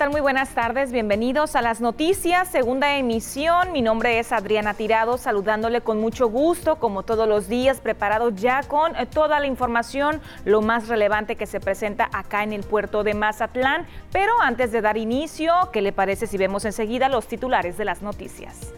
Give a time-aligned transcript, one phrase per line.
[0.00, 0.12] Hola, ¿qué tal?
[0.12, 0.92] Muy buenas tardes.
[0.92, 3.70] Bienvenidos a las noticias, segunda emisión.
[3.70, 8.62] Mi nombre es Adriana Tirado, saludándole con mucho gusto, como todos los días, preparado ya
[8.62, 13.04] con eh, toda la información, lo más relevante que se presenta acá en el puerto
[13.04, 13.86] de Mazatlán.
[14.10, 18.00] Pero antes de dar inicio, ¿qué le parece si vemos enseguida los titulares de las
[18.00, 18.72] noticias?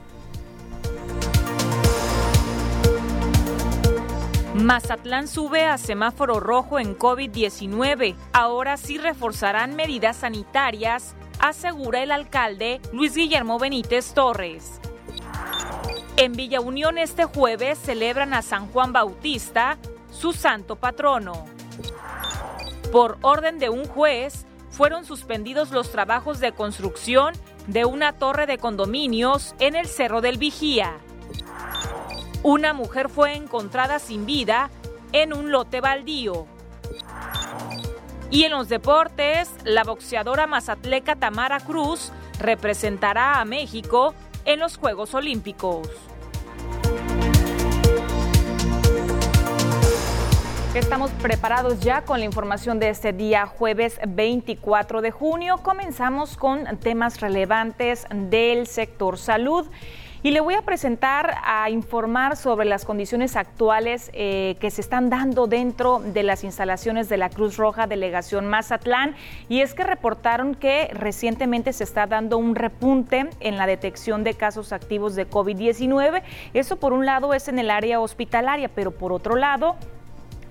[4.54, 8.14] Mazatlán sube a semáforo rojo en COVID-19.
[8.34, 14.78] Ahora sí reforzarán medidas sanitarias, asegura el alcalde Luis Guillermo Benítez Torres.
[16.18, 19.78] En Villa Unión este jueves celebran a San Juan Bautista,
[20.10, 21.46] su santo patrono.
[22.92, 27.34] Por orden de un juez, fueron suspendidos los trabajos de construcción
[27.68, 30.98] de una torre de condominios en el Cerro del Vigía.
[32.44, 34.68] Una mujer fue encontrada sin vida
[35.12, 36.46] en un lote baldío.
[38.32, 44.12] Y en los deportes, la boxeadora mazatleca Tamara Cruz representará a México
[44.44, 45.88] en los Juegos Olímpicos.
[50.74, 55.58] Estamos preparados ya con la información de este día jueves 24 de junio.
[55.62, 59.68] Comenzamos con temas relevantes del sector salud.
[60.24, 65.10] Y le voy a presentar a informar sobre las condiciones actuales eh, que se están
[65.10, 69.16] dando dentro de las instalaciones de la Cruz Roja Delegación Mazatlán.
[69.48, 74.34] Y es que reportaron que recientemente se está dando un repunte en la detección de
[74.34, 76.22] casos activos de COVID-19.
[76.54, 79.74] Eso por un lado es en el área hospitalaria, pero por otro lado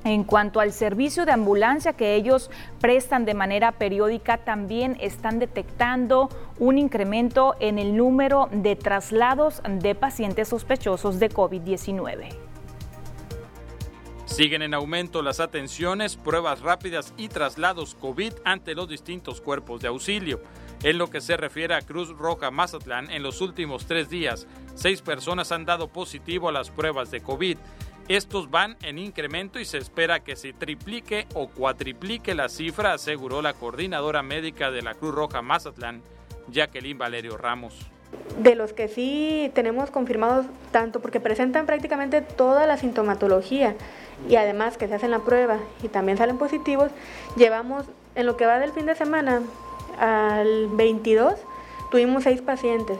[0.03, 2.49] en cuanto al servicio de ambulancia que ellos
[2.79, 9.95] prestan de manera periódica, también están detectando un incremento en el número de traslados de
[9.95, 12.29] pacientes sospechosos de COVID-19.
[14.25, 19.89] Siguen en aumento las atenciones, pruebas rápidas y traslados COVID ante los distintos cuerpos de
[19.89, 20.41] auxilio.
[20.83, 25.01] En lo que se refiere a Cruz Roja Mazatlán, en los últimos tres días, seis
[25.01, 27.57] personas han dado positivo a las pruebas de COVID.
[28.07, 33.41] Estos van en incremento y se espera que se triplique o cuatriplique la cifra, aseguró
[33.41, 36.01] la coordinadora médica de la Cruz Roja Mazatlán,
[36.49, 37.73] Jacqueline Valerio Ramos.
[38.39, 43.75] De los que sí tenemos confirmados tanto porque presentan prácticamente toda la sintomatología
[44.27, 46.91] y además que se hacen la prueba y también salen positivos,
[47.37, 47.85] llevamos
[48.15, 49.41] en lo que va del fin de semana
[49.97, 51.35] al 22
[51.91, 52.97] tuvimos seis pacientes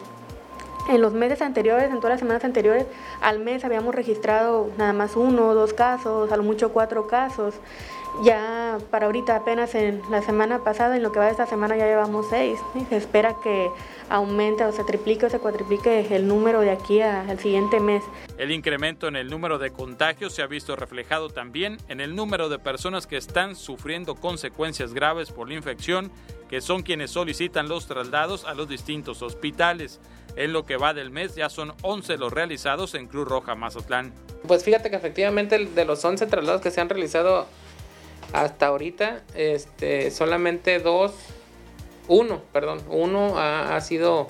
[0.90, 2.86] en los meses anteriores, en todas las semanas anteriores,
[3.22, 7.56] al mes habíamos registrado nada más uno o dos casos, a lo mucho cuatro casos.
[8.26, 11.78] Ya para ahorita apenas en la semana pasada, en lo que va de esta semana
[11.78, 12.60] ya llevamos seis.
[12.90, 13.70] Se espera que
[14.10, 18.04] aumente o se triplique o se cuatriplique el número de aquí al siguiente mes.
[18.38, 22.50] El incremento en el número de contagios se ha visto reflejado también en el número
[22.50, 26.12] de personas que están sufriendo consecuencias graves por la infección,
[26.50, 30.02] que son quienes solicitan los traslados a los distintos hospitales.
[30.36, 34.14] En lo que va del mes ya son 11 los realizados en Cruz Roja Mazatlán.
[34.48, 37.46] Pues fíjate que efectivamente de los 11 traslados que se han realizado
[38.34, 41.14] hasta ahorita, este, solamente dos,
[42.08, 44.28] uno, perdón, uno ha, sido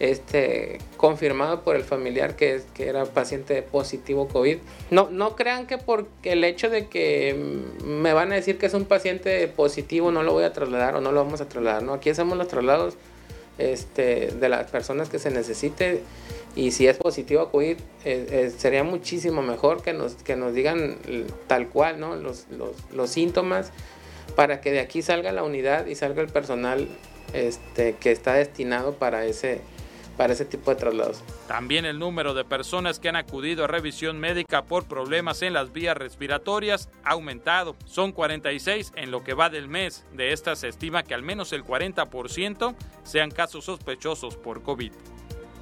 [0.00, 4.58] este, confirmado por el familiar que, que, era paciente positivo COVID.
[4.90, 8.74] No, no crean que por el hecho de que me van a decir que es
[8.74, 11.82] un paciente positivo no lo voy a trasladar o no lo vamos a trasladar.
[11.82, 12.96] No, aquí hacemos los traslados
[13.58, 16.02] este, de las personas que se necesite
[16.54, 20.52] y si es positivo a COVID, eh, eh, sería muchísimo mejor que nos, que nos
[20.52, 20.98] digan
[21.46, 22.14] tal cual ¿no?
[22.16, 23.70] los, los, los, síntomas
[24.36, 26.88] para que de aquí salga la unidad y salga el personal
[27.32, 29.60] este, que está destinado para ese,
[30.16, 31.22] para ese tipo de traslados.
[31.48, 35.72] También el número de personas que han acudido a revisión médica por problemas en las
[35.72, 37.76] vías respiratorias ha aumentado.
[37.84, 40.04] Son 46 en lo que va del mes.
[40.12, 44.92] De estas se estima que al menos el 40% sean casos sospechosos por COVID.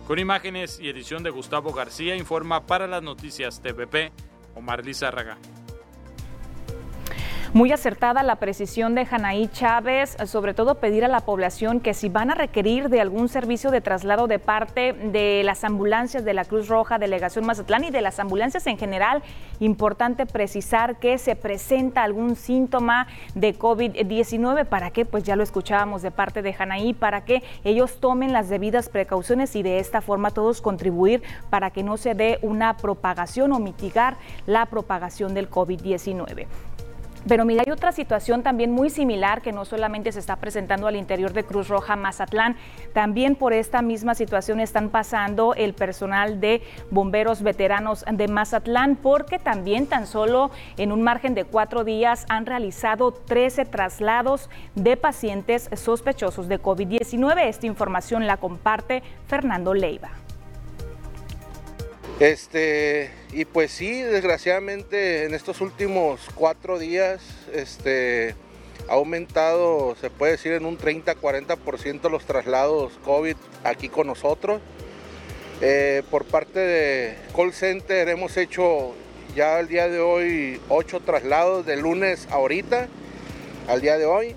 [0.06, 4.10] Con imágenes y edición de Gustavo García informa para las noticias TVP
[4.56, 5.38] Omar Lizárraga.
[7.52, 12.08] Muy acertada la precisión de Janaí Chávez, sobre todo pedir a la población que si
[12.08, 16.44] van a requerir de algún servicio de traslado de parte de las ambulancias de la
[16.44, 19.24] Cruz Roja, Delegación Mazatlán y de las ambulancias en general,
[19.58, 26.02] importante precisar que se presenta algún síntoma de COVID-19 para que, pues ya lo escuchábamos
[26.02, 30.30] de parte de Janaí, para que ellos tomen las debidas precauciones y de esta forma
[30.30, 36.46] todos contribuir para que no se dé una propagación o mitigar la propagación del COVID-19.
[37.28, 40.96] Pero mira, hay otra situación también muy similar que no solamente se está presentando al
[40.96, 42.56] interior de Cruz Roja Mazatlán,
[42.92, 49.38] también por esta misma situación están pasando el personal de bomberos veteranos de Mazatlán, porque
[49.38, 55.68] también tan solo en un margen de cuatro días han realizado 13 traslados de pacientes
[55.74, 57.46] sospechosos de COVID-19.
[57.46, 60.10] Esta información la comparte Fernando Leiva.
[62.20, 67.22] Este, y pues sí, desgraciadamente en estos últimos cuatro días,
[67.54, 68.34] este,
[68.90, 74.60] ha aumentado, se puede decir, en un 30-40% los traslados COVID aquí con nosotros.
[75.62, 78.92] Eh, por parte de Call Center hemos hecho
[79.34, 82.88] ya al día de hoy ocho traslados de lunes a ahorita,
[83.66, 84.36] al día de hoy.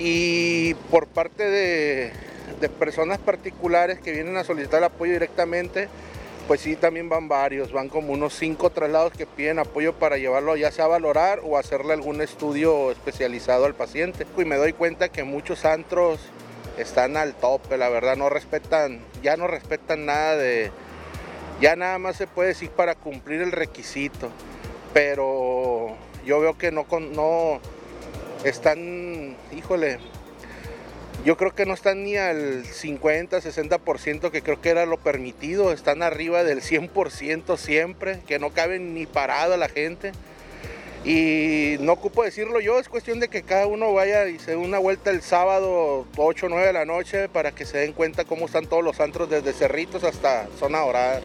[0.00, 2.12] Y por parte de,
[2.60, 5.88] de personas particulares que vienen a solicitar apoyo directamente,
[6.46, 10.56] pues sí, también van varios, van como unos cinco traslados que piden apoyo para llevarlo
[10.56, 14.26] ya sea a valorar o hacerle algún estudio especializado al paciente.
[14.36, 16.20] Y me doy cuenta que muchos antros
[16.78, 20.70] están al tope, la verdad, no respetan, ya no respetan nada de,
[21.60, 24.28] ya nada más se puede decir para cumplir el requisito,
[24.92, 27.60] pero yo veo que no, no
[28.44, 29.98] están, híjole,
[31.26, 35.72] yo creo que no están ni al 50, 60% que creo que era lo permitido,
[35.72, 40.12] están arriba del 100% siempre, que no caben ni parada la gente.
[41.04, 44.56] Y no ocupo decirlo yo, es cuestión de que cada uno vaya y se dé
[44.56, 48.24] una vuelta el sábado 8 o 9 de la noche para que se den cuenta
[48.24, 51.22] cómo están todos los antros desde Cerritos hasta Zona Dorada.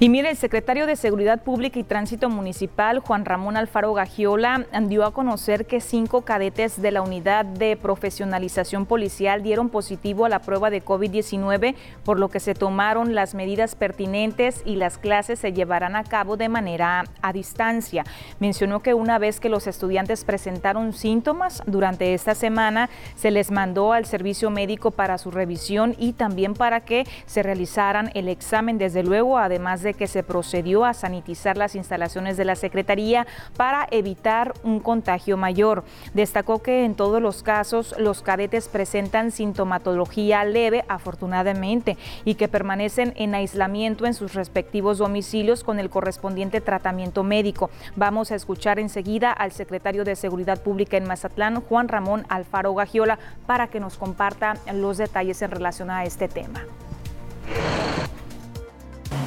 [0.00, 5.04] Y mire, el secretario de Seguridad Pública y Tránsito Municipal, Juan Ramón Alfaro Gagiola, dio
[5.04, 10.38] a conocer que cinco cadetes de la Unidad de Profesionalización Policial dieron positivo a la
[10.38, 11.74] prueba de COVID-19,
[12.04, 16.36] por lo que se tomaron las medidas pertinentes y las clases se llevarán a cabo
[16.36, 18.04] de manera a distancia.
[18.38, 23.92] Mencionó que una vez que los estudiantes presentaron síntomas durante esta semana, se les mandó
[23.92, 29.02] al servicio médico para su revisión y también para que se realizaran el examen, desde
[29.02, 33.26] luego, además de que se procedió a sanitizar las instalaciones de la Secretaría
[33.56, 35.84] para evitar un contagio mayor.
[36.14, 43.12] Destacó que en todos los casos los cadetes presentan sintomatología leve, afortunadamente, y que permanecen
[43.16, 47.70] en aislamiento en sus respectivos domicilios con el correspondiente tratamiento médico.
[47.96, 53.18] Vamos a escuchar enseguida al secretario de Seguridad Pública en Mazatlán, Juan Ramón Alfaro Gagiola,
[53.46, 56.62] para que nos comparta los detalles en relación a este tema.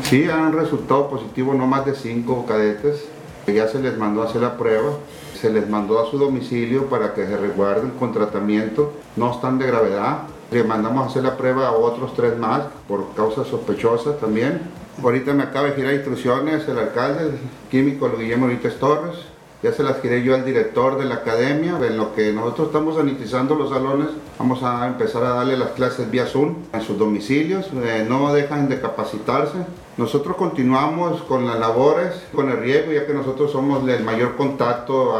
[0.03, 3.06] Sí, han resultado positivos no más de cinco cadetes.
[3.48, 4.92] Ya se les mandó a hacer la prueba,
[5.39, 8.94] se les mandó a su domicilio para que se resguarden con tratamiento.
[9.15, 10.24] No están de gravedad.
[10.51, 14.62] Le mandamos a hacer la prueba a otros tres más por causas sospechosas también.
[15.01, 17.39] Ahorita me acaba de girar instrucciones el alcalde, el
[17.69, 19.15] químico Guillermo Benítez Torres,
[19.63, 21.78] ya se las giré yo al director de la academia.
[21.81, 24.08] En lo que nosotros estamos sanitizando los salones,
[24.40, 27.69] vamos a empezar a darle las clases vía Zoom en sus domicilios.
[27.84, 29.58] Eh, no dejan de capacitarse.
[29.98, 35.13] Nosotros continuamos con las labores, con el riesgo, ya que nosotros somos el mayor contacto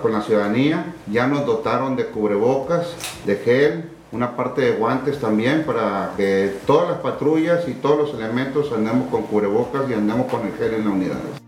[0.00, 0.94] con la ciudadanía.
[1.10, 6.88] Ya nos dotaron de cubrebocas, de gel, una parte de guantes también para que todas
[6.88, 10.84] las patrullas y todos los elementos andemos con cubrebocas y andemos con el gel en
[10.84, 11.47] la unidad.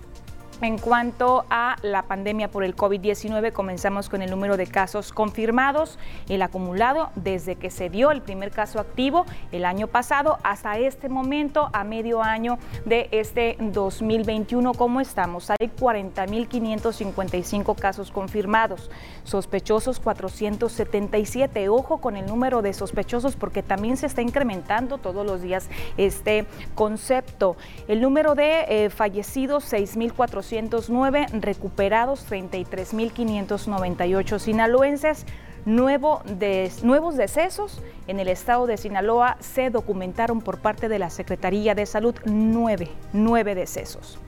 [0.61, 5.99] en cuanto a la pandemia por el COVID-19, comenzamos con el número de casos confirmados,
[6.29, 11.09] el acumulado desde que se dio el primer caso activo el año pasado hasta este
[11.09, 14.75] momento, a medio año de este 2021.
[14.75, 15.51] ¿Cómo estamos?
[15.51, 18.91] Hay 40.555 casos confirmados,
[19.25, 21.69] sospechosos 477.
[21.69, 26.47] Ojo con el número de sospechosos porque también se está incrementando todos los días este
[26.75, 27.57] concepto.
[27.89, 35.25] El número de eh, fallecidos, 6.400 409, recuperados 33.598 sinaloenses.
[35.65, 41.09] Nuevo de, nuevos decesos en el estado de Sinaloa se documentaron por parte de la
[41.09, 44.19] Secretaría de Salud, nueve, nueve decesos.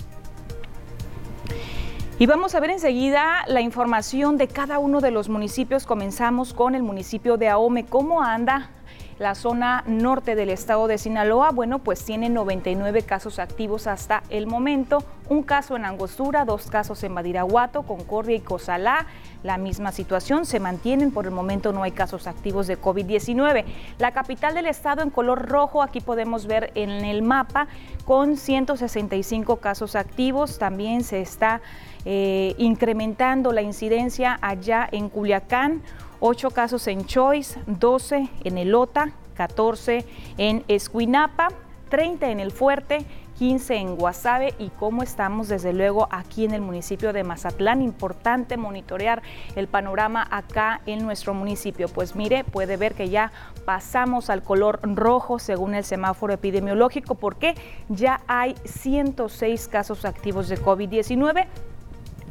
[2.18, 5.84] Y vamos a ver enseguida la información de cada uno de los municipios.
[5.84, 7.84] Comenzamos con el municipio de Ahome.
[7.84, 8.70] ¿Cómo anda
[9.18, 14.46] la zona norte del estado de Sinaloa, bueno, pues tiene 99 casos activos hasta el
[14.46, 19.06] momento, un caso en Angostura, dos casos en Badiraguato, Concordia y Cozalá.
[19.42, 23.64] La misma situación se mantienen, por el momento no hay casos activos de COVID-19.
[23.98, 27.68] La capital del estado en color rojo, aquí podemos ver en el mapa,
[28.04, 31.60] con 165 casos activos, también se está
[32.04, 35.82] eh, incrementando la incidencia allá en Culiacán
[36.20, 40.04] 8 casos en Choice, 12 en Elota, 14
[40.38, 41.48] en Escuinapa,
[41.88, 43.06] 30 en El Fuerte,
[43.38, 47.82] 15 en Guasave y cómo estamos desde luego aquí en el municipio de Mazatlán.
[47.82, 49.22] Importante monitorear
[49.56, 51.88] el panorama acá en nuestro municipio.
[51.88, 53.32] Pues mire, puede ver que ya
[53.64, 57.54] pasamos al color rojo según el semáforo epidemiológico porque
[57.88, 61.46] ya hay 106 casos activos de COVID-19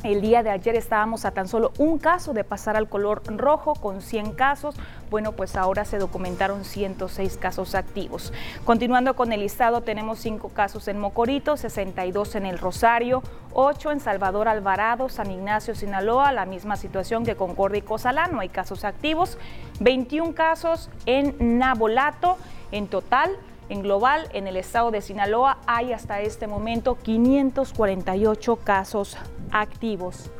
[0.04, 3.74] el día de ayer estábamos a tan solo un caso de pasar al color rojo
[3.76, 4.76] con 100 casos.
[5.10, 8.32] Bueno, pues ahora se documentaron 106 casos activos.
[8.66, 13.24] Continuando con el listado, tenemos 5 casos en Mocorito, 62 en El Rosario,
[13.54, 18.42] 8 en Salvador Alvarado, San Ignacio, Sinaloa, la misma situación que Concordia y Cozalá, no
[18.42, 19.38] hay casos activos,
[19.80, 22.38] 21 casos en Nabolato,
[22.72, 23.32] en total
[23.70, 29.18] en global, en el estado de Sinaloa hay hasta este momento 548 casos
[29.52, 30.32] activos.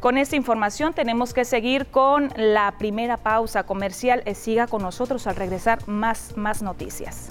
[0.00, 4.22] Con esta información tenemos que seguir con la primera pausa comercial.
[4.34, 7.28] Siga con nosotros al regresar más, más noticias.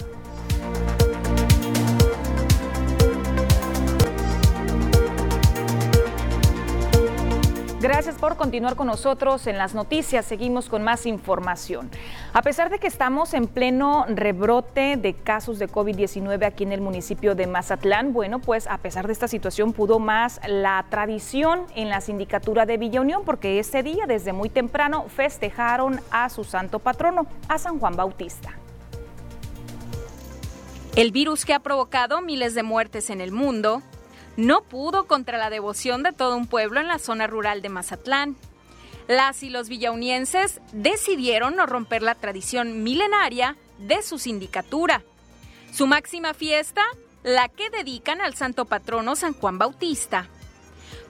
[7.80, 10.26] Gracias por continuar con nosotros en las noticias.
[10.26, 11.90] Seguimos con más información.
[12.34, 16.82] A pesar de que estamos en pleno rebrote de casos de COVID-19 aquí en el
[16.82, 21.88] municipio de Mazatlán, bueno, pues a pesar de esta situación pudo más la tradición en
[21.88, 26.80] la sindicatura de Villa Unión porque ese día desde muy temprano festejaron a su santo
[26.80, 28.58] patrono, a San Juan Bautista.
[30.96, 33.80] El virus que ha provocado miles de muertes en el mundo
[34.36, 38.36] no pudo contra la devoción de todo un pueblo en la zona rural de Mazatlán.
[39.08, 45.02] Las y los villaunienses decidieron no romper la tradición milenaria de su sindicatura.
[45.72, 46.82] Su máxima fiesta,
[47.22, 50.28] la que dedican al santo patrono San Juan Bautista.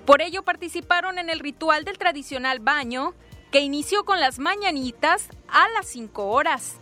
[0.06, 3.14] Por ello participaron en el ritual del tradicional baño,
[3.52, 6.76] que inició con las mañanitas a las 5 horas.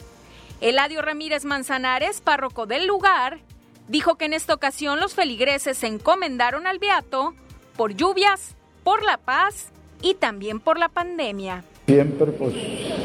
[0.60, 3.40] Eladio Ramírez Manzanares, párroco del lugar,
[3.88, 7.34] dijo que en esta ocasión los feligreses se encomendaron al Beato
[7.76, 8.54] por lluvias,
[8.84, 9.70] por la paz
[10.02, 11.64] y también por la pandemia.
[11.86, 12.54] Siempre pues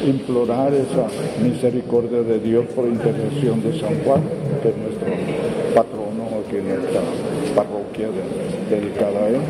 [0.06, 1.08] implorar esa
[1.42, 4.22] misericordia de Dios por intercesión de San Juan,
[4.62, 5.08] que es nuestro
[5.74, 7.00] patrono aquí en esta
[7.56, 8.10] parroquia
[8.70, 9.42] dedicada a él,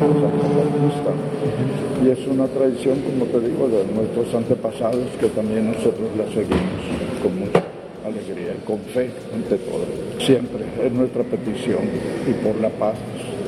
[2.04, 7.20] Y es una tradición, como te digo, de nuestros antepasados que también nosotros la seguimos
[7.20, 9.86] con mucha alegría y con fe ante todo.
[10.20, 11.80] Siempre es nuestra petición
[12.28, 12.94] y por la paz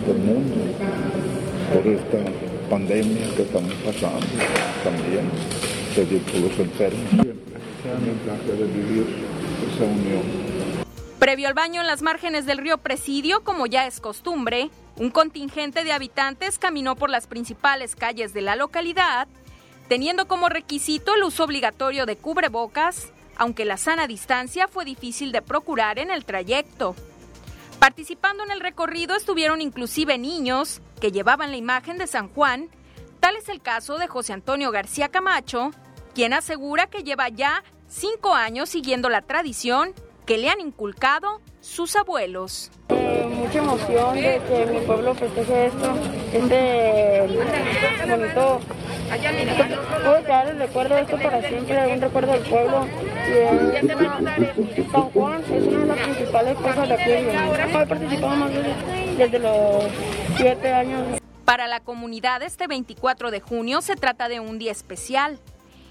[0.07, 0.57] del mundo,
[1.73, 2.19] por esta
[2.71, 4.27] pandemia que estamos pasando
[4.83, 5.29] también,
[5.95, 9.07] pedir por los enfermos, siempre el de vivir
[9.73, 10.47] esa unión.
[11.19, 15.83] Previo al baño en las márgenes del río Presidio, como ya es costumbre, un contingente
[15.83, 19.29] de habitantes caminó por las principales calles de la localidad,
[19.89, 25.43] teniendo como requisito el uso obligatorio de cubrebocas, aunque la sana distancia fue difícil de
[25.43, 26.95] procurar en el trayecto.
[27.79, 32.71] Participando en el recorrido estuvieron inclusive niños que llevaban la imagen de San Juan.
[33.21, 35.71] Tal es el caso de José Antonio García Camacho,
[36.15, 39.93] quien asegura que lleva ya cinco años siguiendo la tradición
[40.25, 42.71] que le han inculcado sus abuelos.
[42.89, 45.95] Eh, mucha emoción de que mi pueblo festeje esto,
[46.33, 47.27] este.
[49.07, 52.87] Puedo quedar el recuerdo de esto para siempre, un recuerdo del pueblo.
[54.93, 57.11] San Juan es una de las principales cosas de aquí.
[57.11, 58.51] He participado más
[59.17, 59.85] desde los
[60.37, 61.21] siete años.
[61.45, 65.39] Para la comunidad este 24 de junio se trata de un día especial,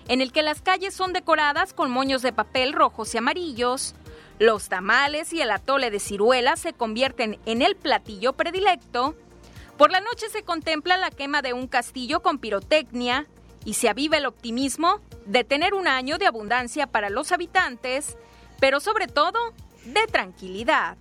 [0.08, 3.96] en el que las calles son decoradas con moños de papel rojos y amarillos,
[4.38, 9.16] los tamales y el atole de ciruela se convierten en el platillo predilecto.
[9.78, 13.26] Por la noche se contempla la quema de un castillo con pirotecnia
[13.66, 18.18] y se aviva el optimismo de tener un año de abundancia para los habitantes,
[18.62, 19.38] pero sobre todo
[19.86, 20.96] de tranquilidad.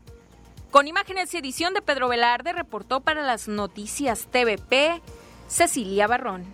[0.73, 5.01] Con imágenes y edición de Pedro Velarde, reportó para las noticias TVP
[5.47, 6.45] Cecilia Barrón.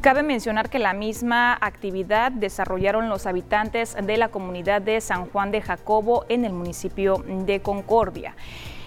[0.00, 5.50] Cabe mencionar que la misma actividad desarrollaron los habitantes de la comunidad de San Juan
[5.50, 8.36] de Jacobo en el municipio de Concordia.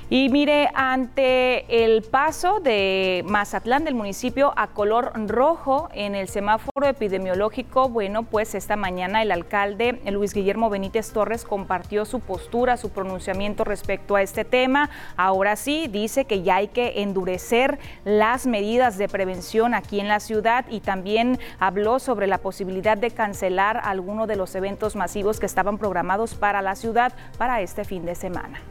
[0.07, 6.85] Y mire, ante el paso de Mazatlán del municipio a color rojo en el semáforo
[6.85, 12.91] epidemiológico, bueno, pues esta mañana el alcalde Luis Guillermo Benítez Torres compartió su postura, su
[12.91, 14.91] pronunciamiento respecto a este tema.
[15.17, 20.19] Ahora sí, dice que ya hay que endurecer las medidas de prevención aquí en la
[20.19, 25.47] ciudad y también habló sobre la posibilidad de cancelar algunos de los eventos masivos que
[25.47, 28.61] estaban programados para la ciudad para este fin de semana.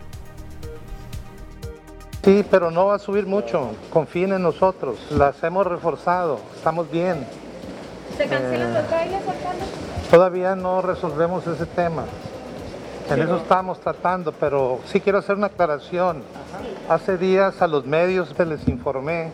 [2.25, 3.73] Sí, pero no va a subir mucho.
[3.93, 4.97] Confíen en nosotros.
[5.11, 6.39] Las hemos reforzado.
[6.57, 7.27] Estamos bien.
[8.17, 9.65] ¿Se cancelan los bailes, alcalde?
[10.11, 12.05] Todavía no resolvemos ese tema.
[13.11, 16.23] En eso estamos tratando, pero sí quiero hacer una aclaración.
[16.89, 19.31] Hace días a los medios les informé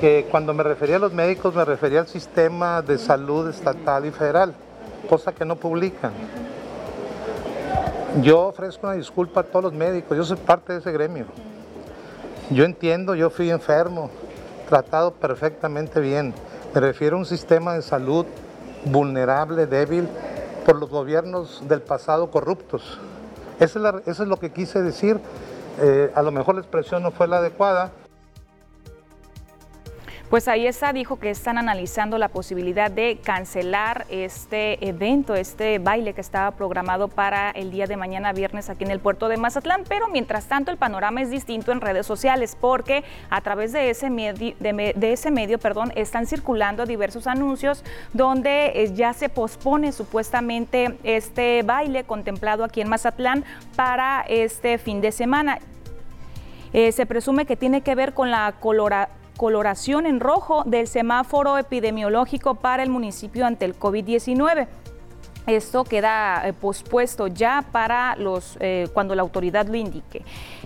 [0.00, 4.10] que cuando me refería a los médicos me refería al sistema de salud estatal y
[4.10, 4.54] federal,
[5.08, 6.12] cosa que no publican.
[8.22, 11.24] Yo ofrezco una disculpa a todos los médicos, yo soy parte de ese gremio.
[12.50, 14.10] Yo entiendo, yo fui enfermo,
[14.68, 16.34] tratado perfectamente bien.
[16.74, 18.26] Me refiero a un sistema de salud
[18.84, 20.08] vulnerable, débil,
[20.66, 22.98] por los gobiernos del pasado corruptos.
[23.60, 25.18] Eso es, lo que quise decir.
[25.80, 27.90] Eh, a lo mejor la expresión no fue la adecuada,
[30.32, 36.14] pues ahí está, dijo que están analizando la posibilidad de cancelar este evento, este baile
[36.14, 39.84] que estaba programado para el día de mañana viernes aquí en el puerto de Mazatlán,
[39.86, 44.08] pero mientras tanto el panorama es distinto en redes sociales porque a través de ese
[44.08, 47.84] medio, de, ese medio perdón, están circulando diversos anuncios
[48.14, 53.44] donde eh, ya se pospone supuestamente este baile contemplado aquí en Mazatlán
[53.76, 55.58] para este fin de semana.
[56.72, 61.58] Eh, se presume que tiene que ver con la coloración coloración en rojo del semáforo
[61.58, 64.68] epidemiológico para el municipio ante el COVID-19.
[65.48, 70.22] Esto queda eh, pospuesto ya para los eh, cuando la autoridad lo indique.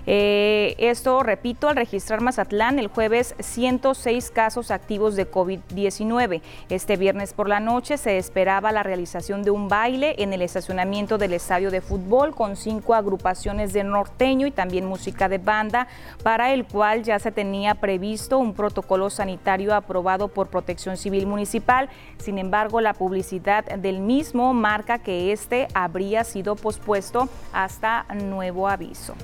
[0.06, 6.42] Eh, esto, repito, al registrar Mazatlán el jueves 106 casos activos de COVID-19.
[6.68, 11.18] Este viernes por la noche se esperaba la realización de un baile en el estacionamiento
[11.18, 15.88] del estadio de fútbol con cinco agrupaciones de norteño y también música de banda,
[16.22, 21.88] para el cual ya se tenía previsto un protocolo sanitario aprobado por Protección Civil Municipal.
[22.18, 29.14] Sin embargo, la publicidad del mismo marca que este habría sido pospuesto hasta nuevo aviso.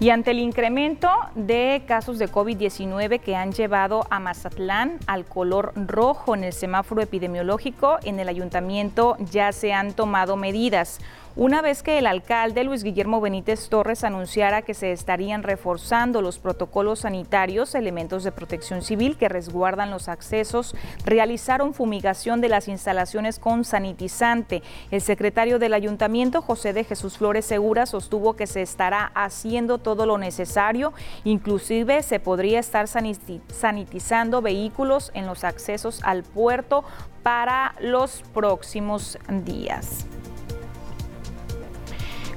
[0.00, 5.72] Y ante el incremento de casos de COVID-19 que han llevado a Mazatlán al color
[5.74, 11.00] rojo en el semáforo epidemiológico, en el ayuntamiento ya se han tomado medidas
[11.38, 16.40] una vez que el alcalde Luis Guillermo Benítez Torres anunciara que se estarían reforzando los
[16.40, 20.74] protocolos sanitarios, elementos de protección civil que resguardan los accesos
[21.04, 24.64] realizaron fumigación de las instalaciones con sanitizante.
[24.90, 30.06] El secretario del ayuntamiento, José de Jesús Flores Segura, sostuvo que se estará haciendo todo
[30.06, 36.82] lo necesario, inclusive se podría estar sanitizando vehículos en los accesos al puerto
[37.22, 40.04] para los próximos días.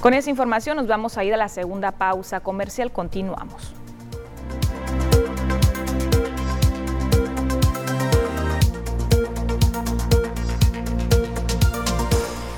[0.01, 2.91] Con esa información nos vamos a ir a la segunda pausa comercial.
[2.91, 3.75] Continuamos.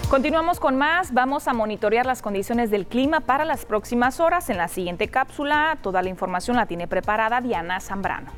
[0.10, 1.14] Continuamos con más.
[1.14, 4.50] Vamos a monitorear las condiciones del clima para las próximas horas.
[4.50, 8.32] En la siguiente cápsula, toda la información la tiene preparada Diana Zambrano.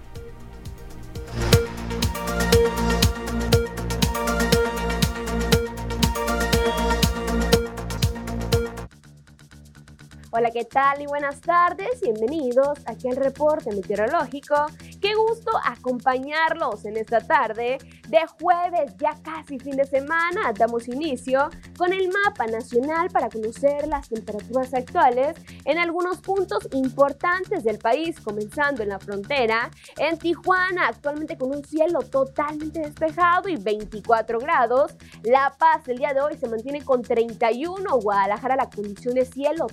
[10.38, 12.02] Hola, ¿qué tal y buenas tardes?
[12.02, 14.66] Bienvenidos aquí al reporte meteorológico.
[15.02, 17.78] Qué gusto acompañarlos en esta tarde
[18.10, 20.52] de jueves, ya casi fin de semana.
[20.54, 27.64] Damos inicio con el mapa nacional para conocer las temperaturas actuales en algunos puntos importantes
[27.64, 33.56] del país, comenzando en la frontera, en Tijuana, actualmente con un cielo totalmente despejado y
[33.56, 34.96] 24 grados.
[35.24, 39.68] La Paz el día de hoy se mantiene con 31, Guadalajara la condición de cielo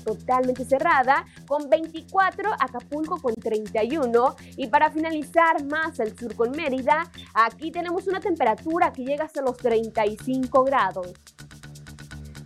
[0.55, 7.71] cerrada, con 24, Acapulco con 31 y para finalizar más al sur con Mérida, aquí
[7.71, 11.13] tenemos una temperatura que llega hasta los 35 grados.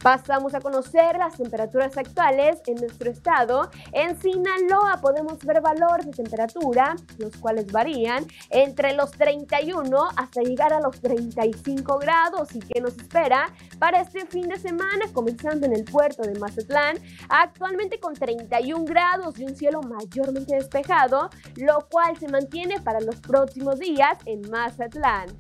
[0.07, 3.69] Pasamos a conocer las temperaturas actuales en nuestro estado.
[3.91, 10.73] En Sinaloa podemos ver valores de temperatura, los cuales varían entre los 31 hasta llegar
[10.73, 12.55] a los 35 grados.
[12.55, 15.07] ¿Y qué nos espera para este fin de semana?
[15.13, 21.31] Comenzando en el puerto de Mazatlán, actualmente con 31 grados y un cielo mayormente despejado,
[21.57, 25.37] lo cual se mantiene para los próximos días en Mazatlán.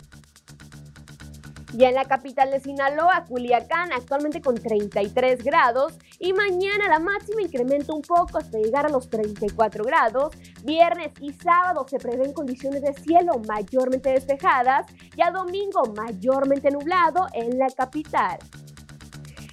[1.75, 7.43] Ya en la capital de Sinaloa, Culiacán, actualmente con 33 grados y mañana la máxima
[7.43, 10.35] incrementa un poco hasta llegar a los 34 grados.
[10.63, 17.27] Viernes y sábado se prevén condiciones de cielo mayormente despejadas y a domingo mayormente nublado
[17.33, 18.39] en la capital.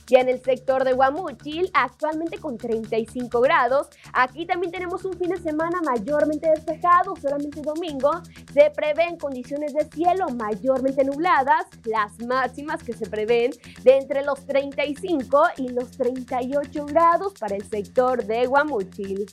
[0.08, 5.30] Ya en el sector de Guamuchil, actualmente con 35 grados, aquí también tenemos un fin
[5.30, 8.12] de semana mayormente despejado, solamente domingo.
[8.54, 13.52] Se prevén condiciones de cielo mayormente nubladas, las máximas que se prevén
[13.84, 19.26] de entre los 35 y los 38 grados para el sector de Guamuchil.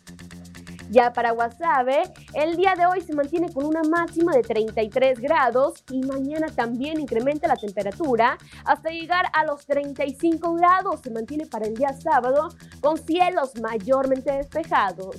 [0.90, 2.02] Ya para Guasave,
[2.34, 6.98] el día de hoy se mantiene con una máxima de 33 grados y mañana también
[6.98, 11.00] incrementa la temperatura hasta llegar a los 35 grados.
[11.00, 12.48] Se mantiene para el día sábado
[12.80, 15.14] con cielos mayormente despejados.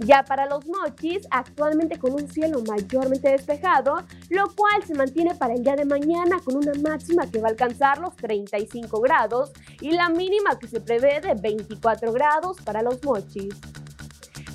[0.00, 5.54] Ya para los mochis, actualmente con un cielo mayormente despejado, lo cual se mantiene para
[5.54, 9.92] el día de mañana con una máxima que va a alcanzar los 35 grados y
[9.92, 13.54] la mínima que se prevé de 24 grados para los mochis.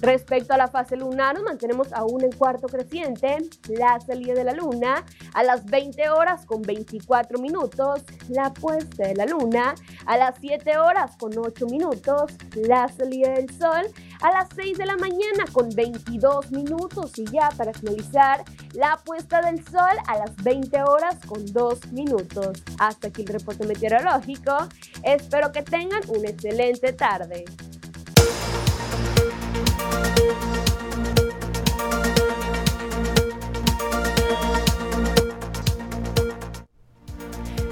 [0.02, 3.38] Respecto a la fase lunar, nos mantenemos aún en cuarto creciente.
[3.70, 8.02] La salida de la luna a las 20 horas con 24 minutos.
[8.28, 9.76] La puesta de la luna
[10.08, 12.32] a las 7 horas con 8 minutos.
[12.56, 13.86] La salida del sol
[14.22, 17.20] a las 6 de la mañana con 22 minutos.
[17.20, 22.64] Y ya para finalizar, la puesta del sol a las 20 horas con 2 minutos.
[22.80, 24.68] Hasta aquí el reporte meteorológico.
[25.04, 27.46] Espero que tengan una excelente tarde.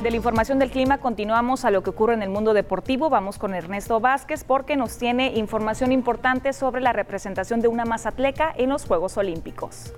[0.10, 3.12] La información del clima continuamos a lo que ocurre en el mundo deportivo.
[3.12, 8.52] Vamos con Ernesto Vázquez porque nos tiene información importante sobre la representación de una mazatleca
[8.58, 9.94] en los Juegos Olímpicos.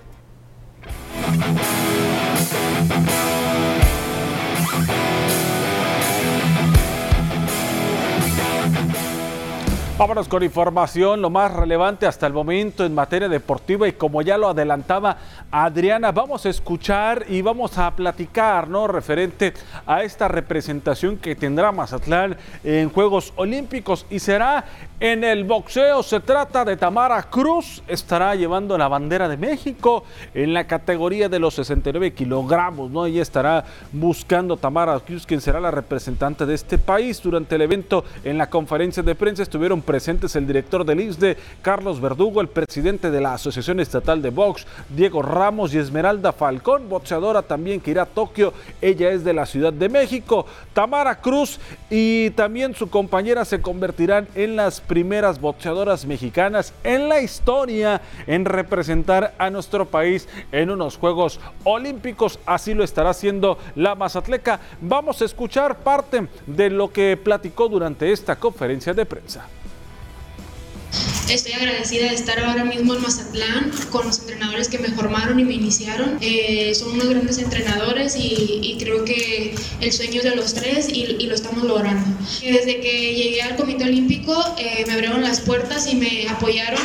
[10.02, 14.36] Vámonos con información, lo más relevante hasta el momento en materia deportiva y como ya
[14.36, 15.16] lo adelantaba
[15.52, 18.88] Adriana, vamos a escuchar y vamos a platicar, ¿no?
[18.88, 19.54] Referente
[19.86, 24.66] a esta representación que tendrá Mazatlán en Juegos Olímpicos y será
[25.00, 26.02] en el boxeo.
[26.02, 31.38] Se trata de Tamara Cruz, estará llevando la bandera de México en la categoría de
[31.38, 33.06] los 69 kilogramos, ¿no?
[33.06, 37.22] Ella estará buscando Tamara Cruz, quien será la representante de este país.
[37.22, 42.00] Durante el evento en la conferencia de prensa estuvieron presentes el director del ISDE, Carlos
[42.00, 47.42] Verdugo, el presidente de la Asociación Estatal de Box, Diego Ramos y Esmeralda Falcón, boxeadora
[47.42, 48.54] también que irá a Tokio.
[48.80, 50.46] Ella es de la Ciudad de México.
[50.72, 57.20] Tamara Cruz y también su compañera se convertirán en las primeras boxeadoras mexicanas en la
[57.20, 62.40] historia en representar a nuestro país en unos Juegos Olímpicos.
[62.46, 64.62] Así lo estará haciendo la Mazatleca.
[64.80, 69.50] Vamos a escuchar parte de lo que platicó durante esta conferencia de prensa.
[71.32, 75.46] Estoy agradecida de estar ahora mismo en Mazatlán con los entrenadores que me formaron y
[75.46, 76.18] me iniciaron.
[76.20, 81.26] Eh, son unos grandes entrenadores y, creo que el sueño es de los tres y,
[81.26, 82.06] lo estamos logrando.
[82.42, 86.82] Desde que llegué al Comité Olímpico eh, me abrieron las puertas y me apoyaron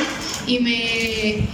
[0.47, 1.47] y me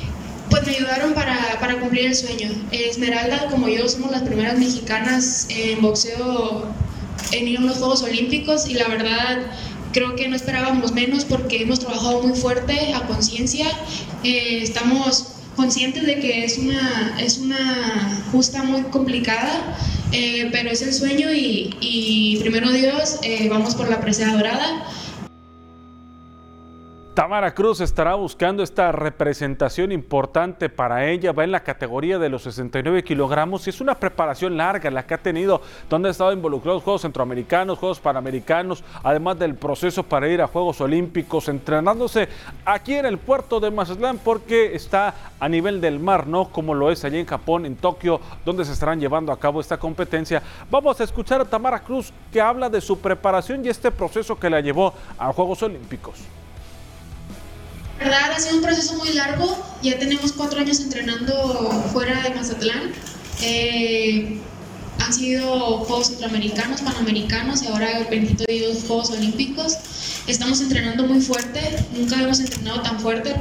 [0.52, 2.52] pues me ayudaron para, para, cumplir el sueño.
[2.72, 6.72] Esmeralda, como yo, somos las primeras mexicanas en boxeo
[7.32, 9.40] en ir a los Juegos Olímpicos y la verdad
[9.94, 13.68] Creo que no esperábamos menos porque hemos trabajado muy fuerte a conciencia.
[14.24, 19.78] Eh, estamos conscientes de que es una, es una justa muy complicada,
[20.12, 24.84] eh, pero es el sueño y, y primero Dios, eh, vamos por la presea dorada.
[27.14, 32.42] Tamara Cruz estará buscando esta representación importante para ella, va en la categoría de los
[32.42, 36.82] 69 kilogramos y es una preparación larga la que ha tenido, donde ha estado involucrados
[36.82, 42.30] Juegos Centroamericanos, Juegos Panamericanos, además del proceso para ir a Juegos Olímpicos, entrenándose
[42.66, 46.90] aquí en el puerto de Mazatlán porque está a nivel del mar, no como lo
[46.90, 50.42] es allí en Japón, en Tokio, donde se estarán llevando a cabo esta competencia.
[50.72, 54.50] Vamos a escuchar a Tamara Cruz que habla de su preparación y este proceso que
[54.50, 56.20] la llevó a Juegos Olímpicos
[58.04, 61.34] verdad ha sido un proceso muy largo, ya tenemos cuatro años entrenando
[61.92, 62.92] fuera de Mazatlán.
[63.42, 64.40] Eh,
[65.00, 69.78] han sido Juegos Centroamericanos, Panamericanos y ahora, bendito Dios, Juegos Olímpicos.
[70.28, 71.60] Estamos entrenando muy fuerte,
[71.98, 73.36] nunca habíamos entrenado tan fuerte,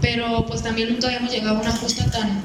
[0.00, 2.40] pero pues también nunca habíamos llegado a una justa tan,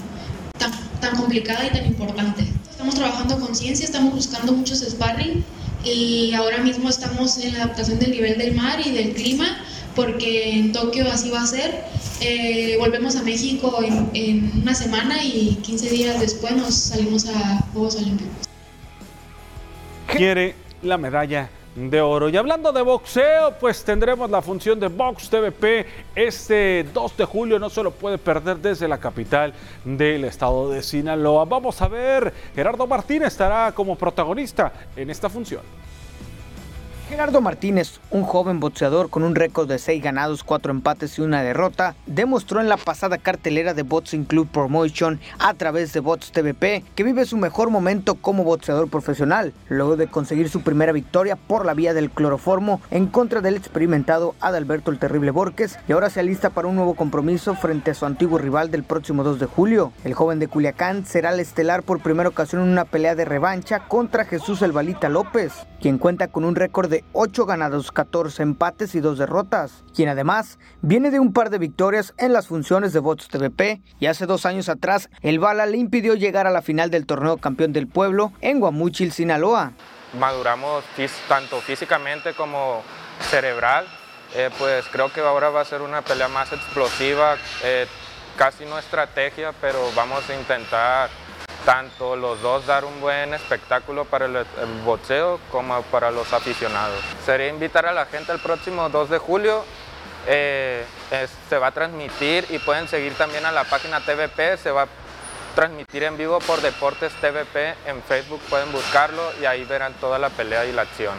[0.58, 2.48] tan, tan complicada y tan importante.
[2.70, 5.44] Estamos trabajando con ciencia, estamos buscando muchos sparring
[5.84, 9.58] y ahora mismo estamos en la adaptación del nivel del mar y del clima
[9.96, 11.84] porque en Tokio así va a ser.
[12.22, 17.64] Eh, volvemos a México en, en, una semana y 15 días después nos salimos a
[17.74, 18.48] Juegos Olímpicos.
[20.08, 22.30] Quiere la medalla de oro.
[22.30, 27.60] Y hablando de boxeo, pues tendremos la función de Box TVP este 2 de julio.
[27.60, 29.54] No se lo puede perder desde la capital
[29.86, 31.46] del estado de Sinaloa.
[31.46, 35.62] Vamos a ver, Gerardo Martínez estará como protagonista en esta función.
[37.10, 41.42] Gerardo Martínez, un joven boxeador con un récord de 6 ganados, 4 empates y una
[41.42, 46.84] derrota, demostró en la pasada cartelera de Boxing Club Promotion a través de Bots TVP
[46.94, 51.66] que vive su mejor momento como boxeador profesional, luego de conseguir su primera victoria por
[51.66, 56.20] la vía del cloroformo en contra del experimentado Adalberto el Terrible Borges y ahora se
[56.20, 59.94] alista para un nuevo compromiso frente a su antiguo rival del próximo 2 de julio.
[60.04, 63.80] El joven de Culiacán será el estelar por primera ocasión en una pelea de revancha
[63.88, 69.00] contra Jesús Elbalita López, quien cuenta con un récord de 8 ganados, 14 empates y
[69.00, 73.28] 2 derrotas, quien además viene de un par de victorias en las funciones de Bots
[73.28, 77.06] TVP y hace dos años atrás el Bala le impidió llegar a la final del
[77.06, 79.74] torneo campeón del pueblo en Guamuchil, Sinaloa.
[80.20, 80.84] Maduramos
[81.28, 82.82] tanto físicamente como
[83.30, 83.86] cerebral,
[84.36, 87.88] eh, pues creo que ahora va a ser una pelea más explosiva, eh,
[88.38, 91.10] casi no estrategia, pero vamos a intentar
[91.66, 94.46] tanto los dos dar un buen espectáculo para el,
[94.86, 97.00] boxeo como para los aficionados.
[97.26, 99.64] Sería invitar a la gente el próximo 2 de julio.
[100.28, 100.86] Eh,
[101.50, 104.88] se va a transmitir y pueden seguir también a la página TVP, se va a
[105.56, 110.30] transmitir en vivo por Deportes TVP en Facebook, pueden buscarlo y ahí verán toda la
[110.30, 111.16] pelea y la acción.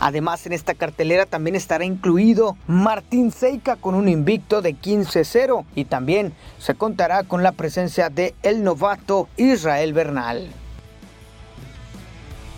[0.00, 5.86] Además, en esta cartelera también estará incluido Martín Seika con un invicto de 15-0 y
[5.86, 10.48] también se contará con la presencia de el novato Israel Bernal.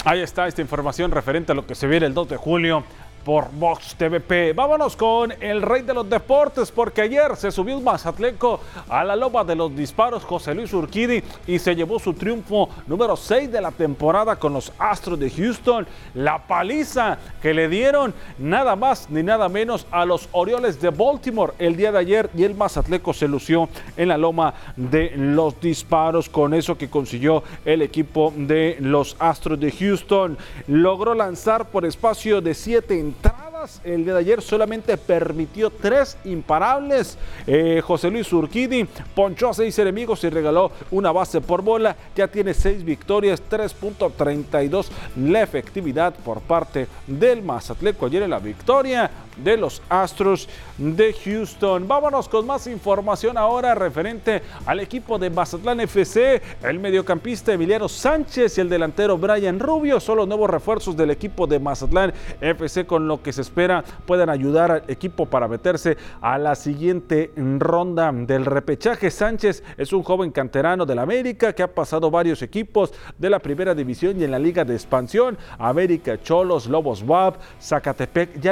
[0.04, 2.84] Ahí está esta información referente a lo que se viene el 2 de julio
[3.24, 4.52] por Vox TVP.
[4.52, 9.16] Vámonos con el rey de los deportes, porque ayer se subió un mazatleco a la
[9.16, 13.60] loba de los disparos, José Luis Urquidi, y se llevó su triunfo número 6 de
[13.60, 15.86] la temporada con los Astros de Houston.
[16.14, 21.52] La paliza que le dieron nada más ni nada menos a los Orioles de Baltimore
[21.58, 26.28] el día de ayer, y el mazatleco se lució en la loma de los disparos
[26.28, 30.38] con eso que consiguió el equipo de los Astros de Houston.
[30.66, 33.80] Logró lanzar por espacio de 7 entradas.
[33.84, 37.18] El día de ayer solamente permitió tres imparables.
[37.46, 41.96] Eh, José Luis Urquidi ponchó a seis enemigos y regaló una base por bola.
[42.16, 48.06] Ya tiene seis victorias, 3.32 la efectividad por parte del Mazatleco.
[48.06, 51.86] Ayer en la victoria de los Astros de Houston.
[51.86, 56.42] Vámonos con más información ahora referente al equipo de Mazatlán FC.
[56.62, 61.46] El mediocampista Emiliano Sánchez y el delantero Brian Rubio son los nuevos refuerzos del equipo
[61.46, 66.38] de Mazatlán FC con lo que se espera puedan ayudar al equipo para meterse a
[66.38, 69.10] la siguiente ronda del repechaje.
[69.10, 73.74] Sánchez es un joven canterano del América que ha pasado varios equipos de la primera
[73.74, 75.38] división y en la liga de expansión.
[75.58, 78.48] América, Cholos, Lobos WAP, Zacatepec y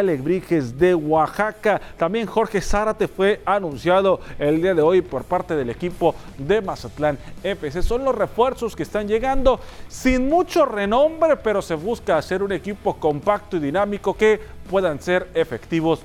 [0.68, 1.80] Alebrijes de Oaxaca.
[1.96, 7.18] También Jorge Zárate fue anunciado el día de hoy por parte del equipo de Mazatlán
[7.42, 7.82] FC.
[7.82, 12.94] Son los refuerzos que están llegando sin mucho renombre, pero se busca hacer un equipo
[12.94, 16.00] compacto y dinámico que puedan ser efectivos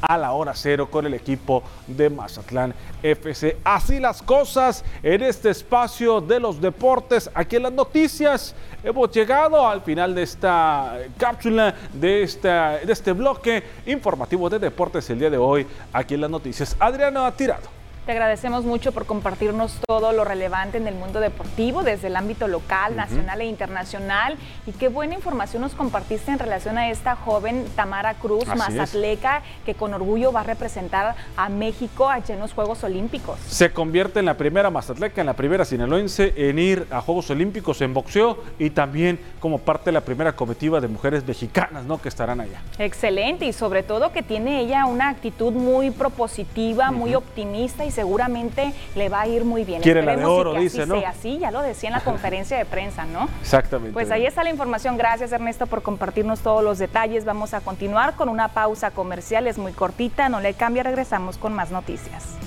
[0.00, 3.58] a la hora cero con el equipo de Mazatlán FC.
[3.64, 7.30] Así las cosas en este espacio de los deportes.
[7.34, 13.12] Aquí en las noticias hemos llegado al final de esta cápsula, de, esta, de este
[13.12, 16.76] bloque informativo de deportes el día de hoy aquí en las noticias.
[16.78, 17.79] Adriano ha tirado.
[18.10, 22.48] Te agradecemos mucho por compartirnos todo lo relevante en el mundo deportivo, desde el ámbito
[22.48, 24.36] local, nacional e internacional.
[24.66, 29.76] Y qué buena información nos compartiste en relación a esta joven Tamara Cruz, mazatleca, que
[29.76, 33.38] con orgullo va a representar a México allá en los Juegos Olímpicos.
[33.46, 37.80] Se convierte en la primera mazatleca, en la primera sinaloense en ir a Juegos Olímpicos
[37.80, 42.02] en boxeo y también como parte de la primera comitiva de mujeres mexicanas, ¿no?
[42.02, 42.60] Que estarán allá.
[42.76, 48.72] Excelente y sobre todo que tiene ella una actitud muy propositiva, muy optimista y seguramente
[48.94, 49.82] le va a ir muy bien.
[49.82, 50.96] Quiere la de oro, dice, ¿no?
[51.06, 53.28] así, ya lo decía en la conferencia de prensa, ¿no?
[53.42, 53.92] Exactamente.
[53.92, 54.96] Pues ahí está la información.
[54.96, 57.26] Gracias, Ernesto, por compartirnos todos los detalles.
[57.26, 61.52] Vamos a continuar con una pausa comercial, es muy cortita, no le cambia, regresamos con
[61.52, 62.38] más noticias.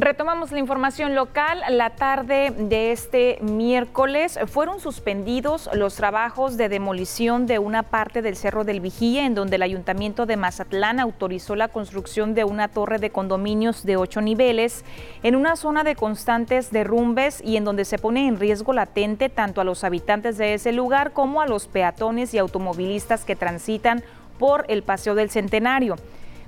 [0.00, 1.60] Retomamos la información local.
[1.70, 8.36] La tarde de este miércoles fueron suspendidos los trabajos de demolición de una parte del
[8.36, 13.00] Cerro del Vigía, en donde el Ayuntamiento de Mazatlán autorizó la construcción de una torre
[13.00, 14.84] de condominios de ocho niveles
[15.24, 19.60] en una zona de constantes derrumbes y en donde se pone en riesgo latente tanto
[19.60, 24.04] a los habitantes de ese lugar como a los peatones y automovilistas que transitan
[24.38, 25.96] por el Paseo del Centenario.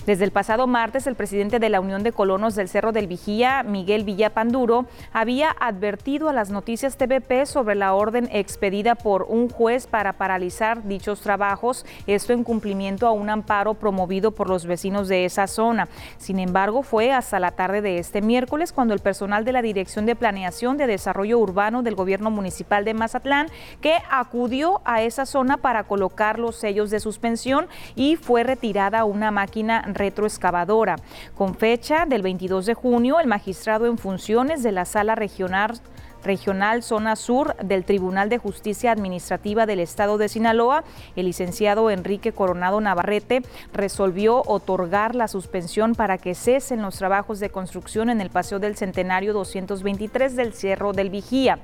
[0.06, 3.62] Desde el pasado martes, el presidente de la Unión de Colonos del Cerro del Vigía,
[3.62, 9.86] Miguel Villapanduro, había advertido a las noticias TVP sobre la orden expedida por un juez
[9.86, 15.26] para paralizar dichos trabajos, esto en cumplimiento a un amparo promovido por los vecinos de
[15.26, 15.86] esa zona.
[16.16, 20.06] Sin embargo, fue hasta la tarde de este miércoles cuando el personal de la Dirección
[20.06, 23.48] de Planeación de Desarrollo Urbano del Gobierno Municipal de Mazatlán,
[23.82, 29.30] que acudió a esa zona para colocar los sellos de suspensión y fue retirada una
[29.30, 30.96] máquina retroexcavadora.
[31.36, 35.80] Con fecha del 22 de junio, el magistrado en funciones de la Sala Regional
[36.22, 40.84] Regional Zona Sur del Tribunal de Justicia Administrativa del Estado de Sinaloa,
[41.16, 47.50] el licenciado Enrique Coronado Navarrete resolvió otorgar la suspensión para que cesen los trabajos de
[47.50, 51.58] construcción en el Paseo del Centenario 223 del Cerro del Vigía.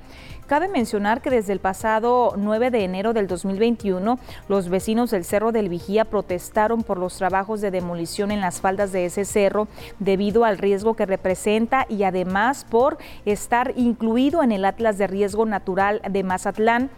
[0.46, 4.16] Cabe mencionar que desde el pasado 9 de enero del 2021,
[4.48, 8.92] los vecinos del Cerro del Vigía protestaron por los trabajos de demolición en las faldas
[8.92, 9.66] de ese cerro
[9.98, 15.46] debido al riesgo que representa y además por estar incluido en el Atlas de Riesgo
[15.46, 16.90] Natural de Mazatlán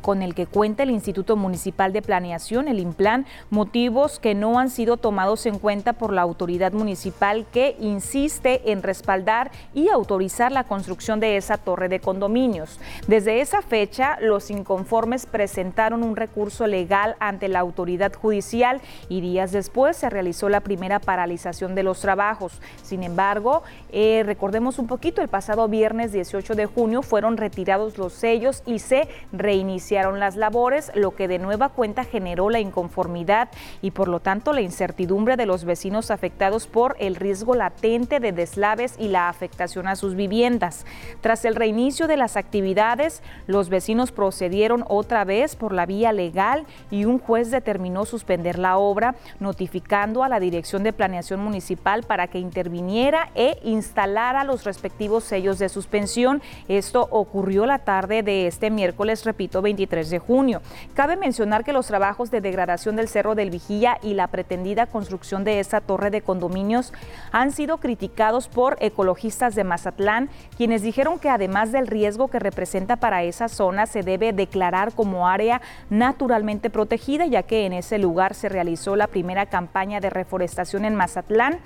[0.00, 4.70] con el que cuenta el Instituto Municipal de Planeación, el IMPLAN, motivos que no han
[4.70, 10.64] sido tomados en cuenta por la autoridad municipal que insiste en respaldar y autorizar la
[10.64, 12.78] construcción de esa torre de condominios.
[13.06, 19.52] Desde esa fecha, los inconformes presentaron un recurso legal ante la autoridad judicial y días
[19.52, 22.60] después se realizó la primera paralización de los trabajos.
[22.82, 28.12] Sin embargo, eh, recordemos un poquito, el pasado viernes 18 de junio fueron retirados los
[28.12, 33.48] sellos y se reinició las labores, lo que de nueva cuenta generó la inconformidad
[33.82, 38.30] y por lo tanto la incertidumbre de los vecinos afectados por el riesgo latente de
[38.30, 40.86] deslaves y la afectación a sus viviendas.
[41.20, 46.66] Tras el reinicio de las actividades, los vecinos procedieron otra vez por la vía legal
[46.90, 52.28] y un juez determinó suspender la obra, notificando a la Dirección de Planeación Municipal para
[52.28, 56.42] que interviniera e instalara los respectivos sellos de suspensión.
[56.68, 60.60] Esto ocurrió la tarde de este miércoles, repito, 20 de junio.
[60.94, 65.42] Cabe mencionar que los trabajos de degradación del Cerro del Vigía y la pretendida construcción
[65.42, 66.92] de esta torre de condominios
[67.32, 72.96] han sido criticados por ecologistas de Mazatlán, quienes dijeron que además del riesgo que representa
[72.96, 78.34] para esa zona, se debe declarar como área naturalmente protegida, ya que en ese lugar
[78.34, 81.58] se realizó la primera campaña de reforestación en Mazatlán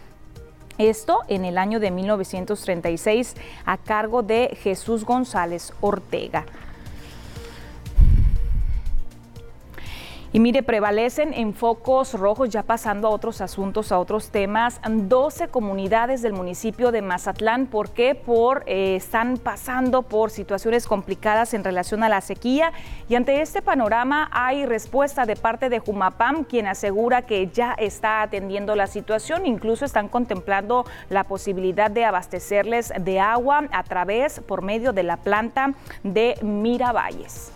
[0.78, 6.44] esto en el año de 1936 a cargo de Jesús González Ortega.
[10.34, 15.46] Y mire, prevalecen en focos rojos, ya pasando a otros asuntos, a otros temas, 12
[15.46, 17.68] comunidades del municipio de Mazatlán.
[17.68, 18.16] ¿Por qué?
[18.16, 22.72] Por, eh, están pasando por situaciones complicadas en relación a la sequía.
[23.08, 28.20] Y ante este panorama hay respuesta de parte de Jumapam, quien asegura que ya está
[28.20, 29.46] atendiendo la situación.
[29.46, 35.16] Incluso están contemplando la posibilidad de abastecerles de agua a través, por medio de la
[35.16, 37.52] planta de Miravalles.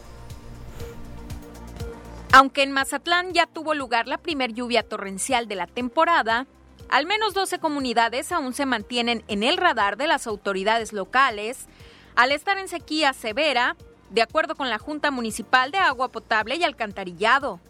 [2.30, 6.46] Aunque en Mazatlán ya tuvo lugar la primer lluvia torrencial de la temporada,
[6.90, 11.66] al menos 12 comunidades aún se mantienen en el radar de las autoridades locales
[12.16, 13.76] al estar en sequía severa,
[14.10, 17.60] de acuerdo con la Junta Municipal de Agua Potable y Alcantarillado.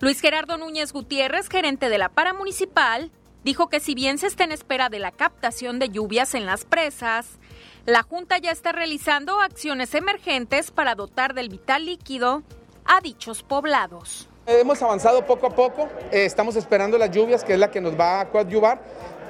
[0.00, 3.10] Luis Gerardo Núñez Gutiérrez, gerente de la Paramunicipal,
[3.42, 6.64] dijo que si bien se está en espera de la captación de lluvias en las
[6.64, 7.38] presas,
[7.86, 12.42] la Junta ya está realizando acciones emergentes para dotar del vital líquido
[12.88, 14.28] a dichos poblados.
[14.46, 17.98] Hemos avanzado poco a poco, eh, estamos esperando las lluvias, que es la que nos
[17.98, 18.80] va a coadyuvar,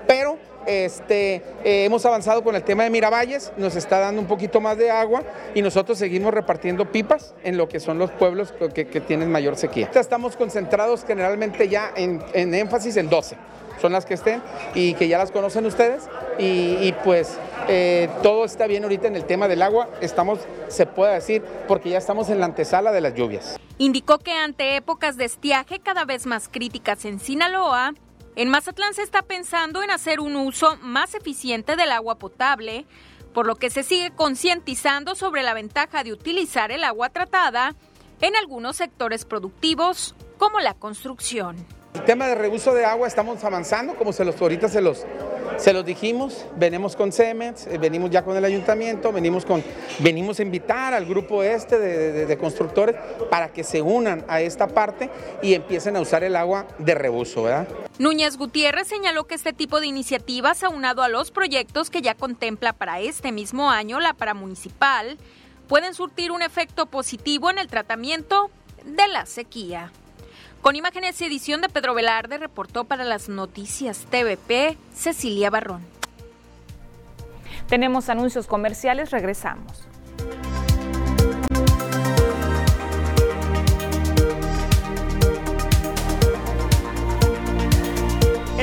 [0.07, 4.61] pero este, eh, hemos avanzado con el tema de Miravalles, nos está dando un poquito
[4.61, 5.23] más de agua
[5.55, 9.91] y nosotros seguimos repartiendo pipas en lo que son los pueblos que, tienen mayor sequía.
[9.93, 13.37] Estamos concentrados generalmente ya en, en énfasis en 12
[13.81, 14.43] son las que estén
[14.75, 16.09] y que ya las conocen ustedes.
[16.39, 21.15] Y, pues eh, todo está bien ahorita en el tema del agua, estamos, se puede
[21.15, 23.59] decir, porque ya estamos en la antesala de las lluvias.
[23.79, 27.95] Indicó que ante épocas de estiaje cada vez más críticas en Sinaloa,
[28.37, 32.87] en Mazatlán se está pensando en hacer un uso más eficiente del agua potable,
[33.35, 37.75] por lo que se sigue concientizando sobre la ventaja de utilizar el agua tratada
[38.21, 41.57] en algunos sectores productivos como la construcción.
[41.95, 45.05] El tema de reuso de agua estamos avanzando, como se los ahorita se los
[45.57, 49.65] Se los dijimos, venimos con CEMEX, eh, venimos ya con el ayuntamiento, venimos, con,
[49.99, 52.95] venimos a invitar al grupo este de, constructores
[53.29, 55.11] para que se unan a esta parte
[55.43, 57.67] y empiecen a usar el agua de rebuso, ¿verdad?
[57.99, 62.73] Núñez Gutiérrez señaló que este tipo de iniciativas, aunado a los proyectos que ya contempla
[62.73, 65.19] para este mismo año la paramunicipal,
[65.67, 68.51] pueden surtir un efecto positivo en el tratamiento
[68.85, 69.91] de la sequía.
[70.63, 75.83] Con imágenes y edición de Pedro Velarde, reportó para las noticias TVP Cecilia Barrón.
[77.69, 79.87] Tenemos anuncios comerciales, regresamos.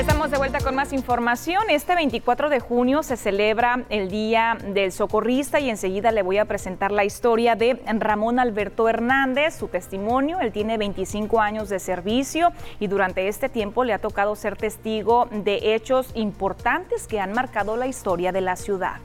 [0.06, 1.64] Estamos de vuelta con más información.
[1.68, 6.44] Este 24 de junio se celebra el Día del Socorrista y enseguida le voy a
[6.44, 10.38] presentar la historia de Ramón Alberto Hernández, su testimonio.
[10.38, 15.28] Él tiene 25 años de servicio y durante este tiempo le ha tocado ser testigo
[15.32, 19.00] de hechos importantes que han marcado la historia de la ciudad.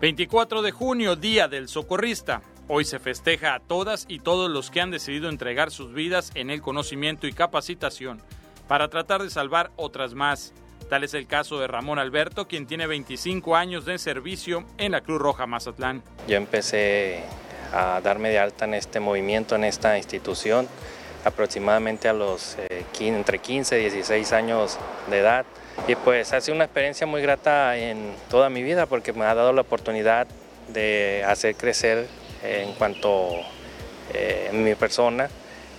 [0.00, 2.40] 24 de junio, Día del Socorrista.
[2.66, 6.48] Hoy se festeja a todas y todos los que han decidido entregar sus vidas en
[6.48, 8.22] el conocimiento y capacitación
[8.68, 10.52] para tratar de salvar otras más.
[10.88, 15.00] Tal es el caso de Ramón Alberto, quien tiene 25 años de servicio en la
[15.00, 16.02] Cruz Roja Mazatlán.
[16.28, 17.24] Yo empecé
[17.72, 20.68] a darme de alta en este movimiento, en esta institución,
[21.24, 24.78] aproximadamente a los eh, entre 15 y 16 años
[25.10, 25.44] de edad.
[25.86, 29.34] Y pues ha sido una experiencia muy grata en toda mi vida porque me ha
[29.34, 30.26] dado la oportunidad
[30.68, 32.06] de hacer crecer
[32.42, 33.30] en cuanto
[34.14, 35.28] eh, mi persona,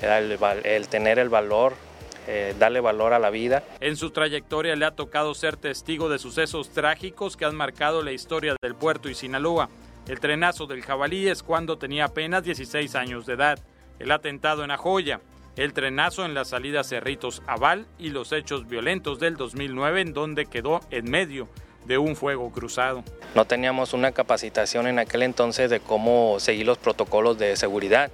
[0.01, 1.88] el tener el valor
[2.27, 3.63] eh, darle valor a la vida.
[3.79, 8.11] En su trayectoria le ha tocado ser testigo de sucesos trágicos que han marcado la
[8.11, 9.69] historia del puerto y Sinaloa.
[10.07, 13.59] El trenazo del jabalí es cuando tenía apenas 16 años de edad.
[13.99, 15.21] El atentado en Ajoya.
[15.55, 20.45] El trenazo en la salida Cerritos Aval y los hechos violentos del 2009 en donde
[20.45, 21.49] quedó en medio
[21.85, 23.03] de un fuego cruzado.
[23.35, 28.11] No teníamos una capacitación en aquel entonces de cómo seguir los protocolos de seguridad.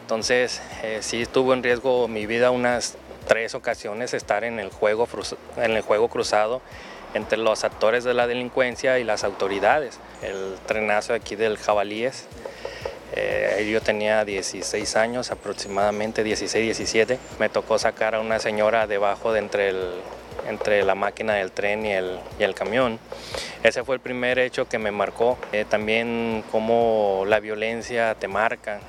[0.00, 5.08] Entonces eh, sí estuvo en riesgo mi vida unas tres ocasiones estar en el juego,
[5.56, 6.62] en el juego cruzado
[7.14, 9.98] entre los actores de la delincuencia y las autoridades.
[10.22, 12.26] El trenazo aquí del Jabalíes,
[13.16, 17.18] eh, yo tenía 16 años, aproximadamente 16, 17.
[17.38, 19.92] Me tocó sacar a una señora debajo de entre, el,
[20.48, 22.98] entre la máquina del tren y el, y el, camión.
[23.62, 25.38] Ese fue el primer hecho que me marcó.
[25.52, 28.80] Eh, también cómo la violencia te marca,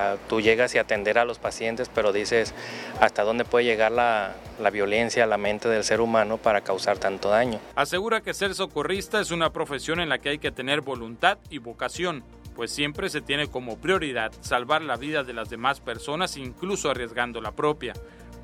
[0.00, 2.54] Ah, tú llegas y atender a los pacientes, pero dices
[3.00, 6.98] hasta dónde puede llegar la, la violencia a la mente del ser humano para causar
[6.98, 7.58] tanto daño.
[7.74, 11.58] Asegura que ser socorrista es una profesión en la que hay que tener voluntad y
[11.58, 12.22] vocación,
[12.54, 17.40] pues siempre se tiene como prioridad salvar la vida de las demás personas, incluso arriesgando
[17.40, 17.92] la propia.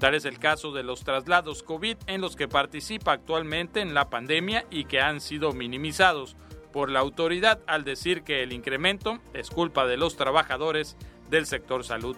[0.01, 4.11] Tal es el caso de los traslados COVID en los que participa actualmente en la
[4.11, 6.35] pandemia y que han sido minimizados
[6.73, 10.97] por la autoridad al decir que el incremento es culpa de los trabajadores
[11.31, 12.17] del sector salud.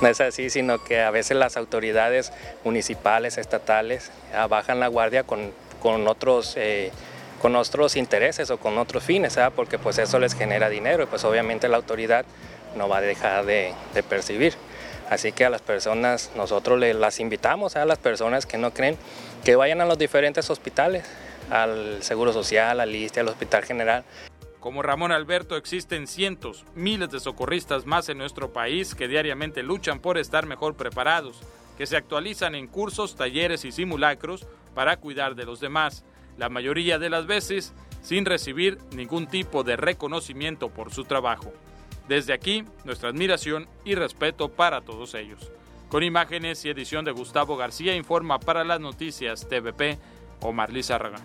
[0.00, 2.32] No es así, sino que a veces las autoridades
[2.64, 4.10] municipales, estatales,
[4.48, 6.54] bajan la guardia con, con otros...
[6.56, 6.92] Eh,
[7.40, 11.22] con otros intereses o con otros fines, porque pues eso les genera dinero y pues
[11.24, 12.24] obviamente la autoridad
[12.76, 13.74] no va a dejar de,
[14.08, 14.54] percibir.
[15.10, 18.96] Así que a las personas, nosotros las invitamos a las personas que no creen
[19.44, 21.04] que vayan a los diferentes hospitales,
[21.50, 24.04] al Seguro Social, al ISTE, al Hospital General.
[24.66, 30.00] Como Ramón Alberto existen cientos, miles de socorristas más en nuestro país que diariamente luchan
[30.00, 31.38] por estar mejor preparados,
[31.78, 34.44] que se actualizan en cursos, talleres y simulacros
[34.74, 36.04] para cuidar de los demás,
[36.36, 41.52] la mayoría de las veces sin recibir ningún tipo de reconocimiento por su trabajo.
[42.08, 45.48] Desde aquí, nuestra admiración y respeto para todos ellos.
[45.90, 49.96] Con imágenes y edición de Gustavo García informa para las noticias TVP
[50.40, 51.20] Omar Lizárraga.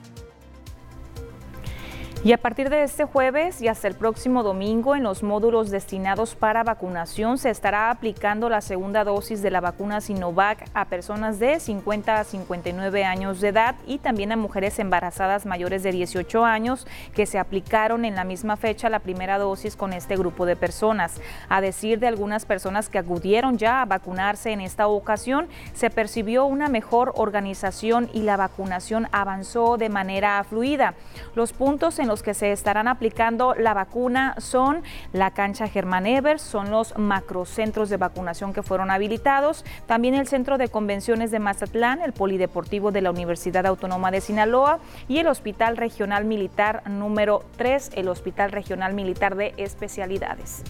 [2.24, 6.36] Y a partir de este jueves y hasta el próximo domingo, en los módulos destinados
[6.36, 11.60] para vacunación se estará aplicando la segunda dosis de la vacuna Sinovac a personas de
[11.60, 16.86] 50 a 59 años de edad y también a mujeres embarazadas mayores de 18 años
[17.16, 21.20] que se aplicaron en la misma fecha la primera dosis con este grupo de personas.
[21.50, 26.46] A decir de algunas personas que acudieron ya a vacunarse en esta ocasión, se percibió
[26.46, 30.94] una mejor organización y la vacunación avanzó de manera fluida.
[31.34, 34.84] Los puntos en los que se estarán aplicando la vacuna son
[35.14, 40.58] la cancha Germán Evers, son los macrocentros de vacunación que fueron habilitados, también el Centro
[40.58, 45.78] de Convenciones de Mazatlán, el Polideportivo de la Universidad Autónoma de Sinaloa y el Hospital
[45.78, 50.64] Regional Militar número 3, el Hospital Regional Militar de Especialidades.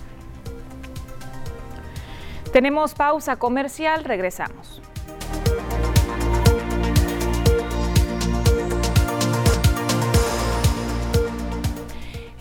[2.53, 4.79] Tenemos pausa comercial, regresamos.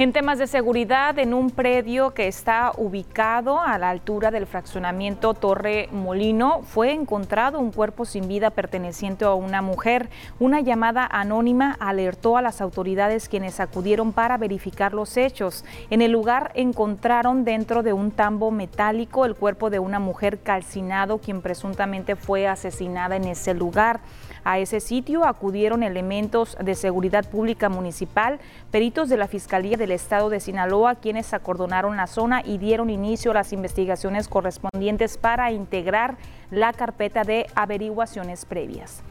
[0.00, 5.34] En temas de seguridad, en un predio que está ubicado a la altura del fraccionamiento
[5.34, 10.08] Torre Molino, fue encontrado un cuerpo sin vida perteneciente a una mujer.
[10.38, 15.66] Una llamada anónima alertó a las autoridades quienes acudieron para verificar los hechos.
[15.90, 21.18] En el lugar encontraron dentro de un tambo metálico el cuerpo de una mujer calcinado,
[21.18, 24.00] quien presuntamente fue asesinada en ese lugar.
[24.44, 30.30] A ese sitio acudieron elementos de seguridad pública municipal, peritos de la Fiscalía del Estado
[30.30, 36.16] de Sinaloa, quienes acordonaron la zona y dieron inicio a las investigaciones correspondientes para integrar
[36.50, 39.02] la carpeta de averiguaciones previas.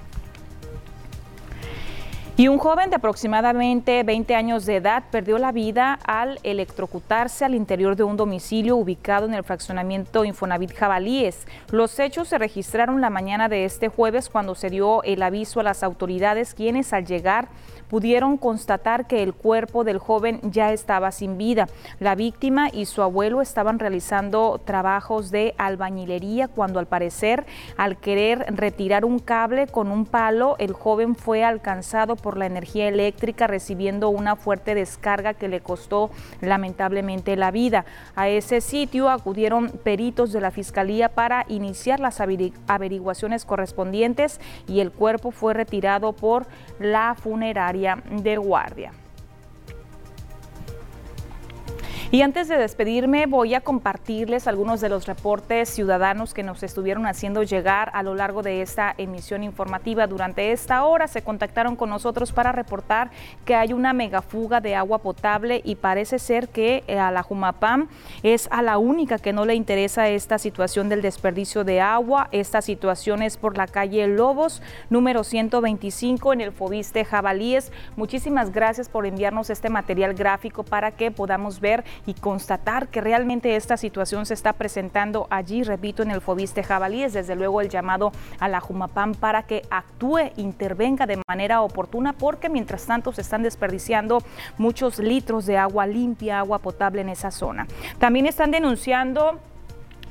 [2.40, 7.54] Y un joven de aproximadamente 20 años de edad perdió la vida al electrocutarse al
[7.54, 11.46] interior de un domicilio ubicado en el fraccionamiento Infonavit Jabalíes.
[11.70, 15.64] Los hechos se registraron la mañana de este jueves cuando se dio el aviso a
[15.64, 17.50] las autoridades quienes al llegar
[17.90, 21.68] pudieron constatar que el cuerpo del joven ya estaba sin vida.
[22.00, 27.46] La víctima y su abuelo estaban realizando trabajos de albañilería cuando al parecer
[27.78, 32.88] al querer retirar un cable con un palo, el joven fue alcanzado por la energía
[32.88, 36.12] eléctrica recibiendo una fuerte descarga que le costó
[36.42, 37.86] lamentablemente la vida.
[38.16, 44.92] A ese sitio acudieron peritos de la Fiscalía para iniciar las averiguaciones correspondientes y el
[44.92, 46.46] cuerpo fue retirado por
[46.80, 47.79] la funeraria
[48.24, 48.94] de guardia.
[52.12, 57.06] Y antes de despedirme, voy a compartirles algunos de los reportes ciudadanos que nos estuvieron
[57.06, 60.08] haciendo llegar a lo largo de esta emisión informativa.
[60.08, 63.12] Durante esta hora se contactaron con nosotros para reportar
[63.46, 67.90] que hay una megafuga de agua potable y parece ser que eh, a la Jumapam
[68.24, 72.28] es a la única que no le interesa esta situación del desperdicio de agua.
[72.32, 77.72] Esta situación es por la calle Lobos, número 125 en el Fobiste Jabalíes.
[77.96, 83.56] Muchísimas gracias por enviarnos este material gráfico para que podamos ver y constatar que realmente
[83.56, 88.12] esta situación se está presentando allí, repito, en el Fobiste Jabalíes, desde luego el llamado
[88.40, 93.44] a la Jumapam para que actúe, intervenga de manera oportuna, porque mientras tanto se están
[93.44, 94.24] desperdiciando
[94.58, 97.68] muchos litros de agua limpia, agua potable en esa zona.
[97.98, 99.40] También están denunciando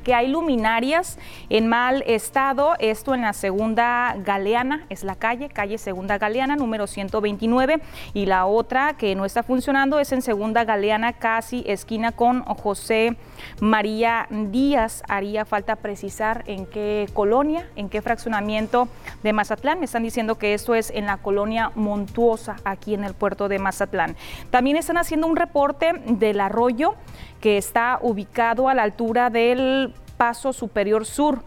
[0.08, 1.18] que hay luminarias
[1.50, 6.86] en mal estado, esto en la segunda Galeana, es la calle, calle segunda Galeana, número
[6.86, 7.82] 129,
[8.14, 13.18] y la otra que no está funcionando es en segunda Galeana, casi esquina con José
[13.60, 15.02] María Díaz.
[15.08, 18.88] Haría falta precisar en qué colonia, en qué fraccionamiento
[19.22, 19.78] de Mazatlán.
[19.78, 23.58] Me están diciendo que esto es en la colonia Montuosa, aquí en el puerto de
[23.58, 24.16] Mazatlán.
[24.50, 26.94] También están haciendo un reporte del arroyo
[27.40, 31.42] que está ubicado a la altura del Paso Superior Sur,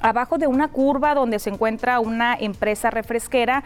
[0.00, 3.64] abajo de una curva donde se encuentra una empresa refresquera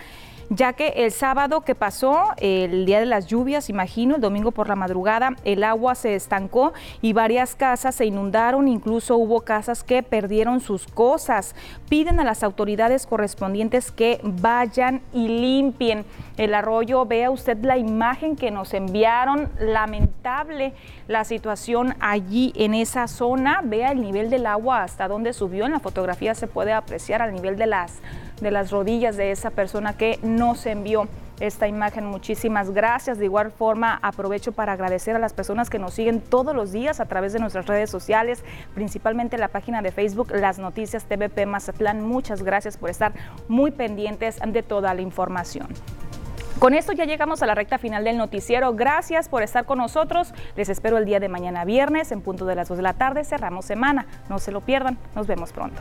[0.50, 4.68] ya que el sábado que pasó, el día de las lluvias, imagino, el domingo por
[4.68, 6.72] la madrugada, el agua se estancó
[7.02, 11.54] y varias casas se inundaron, incluso hubo casas que perdieron sus cosas.
[11.88, 16.04] Piden a las autoridades correspondientes que vayan y limpien
[16.36, 17.04] el arroyo.
[17.04, 20.72] Vea usted la imagen que nos enviaron, lamentable
[21.08, 23.60] la situación allí en esa zona.
[23.62, 25.66] Vea el nivel del agua hasta donde subió.
[25.66, 28.00] En la fotografía se puede apreciar al nivel de las
[28.40, 31.08] de las rodillas de esa persona que nos envió
[31.40, 32.06] esta imagen.
[32.06, 33.18] Muchísimas gracias.
[33.18, 37.00] De igual forma, aprovecho para agradecer a las personas que nos siguen todos los días
[37.00, 42.06] a través de nuestras redes sociales, principalmente la página de Facebook, Las Noticias TVP Mazatlán.
[42.06, 43.12] Muchas gracias por estar
[43.48, 45.68] muy pendientes de toda la información.
[46.58, 48.74] Con esto ya llegamos a la recta final del noticiero.
[48.74, 50.34] Gracias por estar con nosotros.
[50.56, 53.22] Les espero el día de mañana viernes en punto de las 2 de la tarde.
[53.22, 54.06] Cerramos semana.
[54.28, 54.98] No se lo pierdan.
[55.14, 55.80] Nos vemos pronto.